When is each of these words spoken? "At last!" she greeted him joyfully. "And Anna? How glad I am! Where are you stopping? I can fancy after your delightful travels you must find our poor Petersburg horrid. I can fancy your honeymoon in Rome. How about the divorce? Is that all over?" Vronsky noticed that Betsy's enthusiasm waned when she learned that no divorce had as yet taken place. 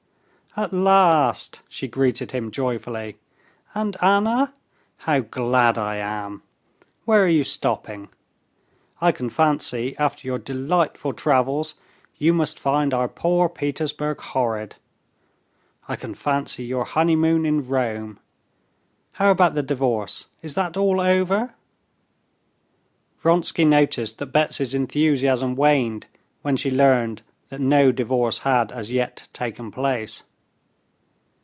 "At 0.57 0.73
last!" 0.73 1.61
she 1.69 1.87
greeted 1.87 2.31
him 2.31 2.51
joyfully. 2.51 3.15
"And 3.73 3.95
Anna? 4.03 4.53
How 4.97 5.21
glad 5.21 5.77
I 5.77 5.95
am! 5.95 6.41
Where 7.05 7.23
are 7.23 7.29
you 7.29 7.45
stopping? 7.45 8.09
I 8.99 9.13
can 9.13 9.29
fancy 9.29 9.95
after 9.97 10.27
your 10.27 10.37
delightful 10.37 11.13
travels 11.13 11.75
you 12.17 12.33
must 12.33 12.59
find 12.59 12.93
our 12.93 13.07
poor 13.07 13.47
Petersburg 13.47 14.19
horrid. 14.19 14.75
I 15.87 15.95
can 15.95 16.13
fancy 16.13 16.65
your 16.65 16.83
honeymoon 16.83 17.45
in 17.45 17.65
Rome. 17.69 18.19
How 19.13 19.31
about 19.31 19.55
the 19.55 19.63
divorce? 19.63 20.25
Is 20.41 20.55
that 20.55 20.75
all 20.75 20.99
over?" 20.99 21.53
Vronsky 23.17 23.63
noticed 23.63 24.17
that 24.17 24.25
Betsy's 24.33 24.73
enthusiasm 24.73 25.55
waned 25.55 26.07
when 26.41 26.57
she 26.57 26.69
learned 26.69 27.21
that 27.47 27.61
no 27.61 27.93
divorce 27.93 28.39
had 28.39 28.73
as 28.73 28.91
yet 28.91 29.29
taken 29.31 29.71
place. 29.71 30.23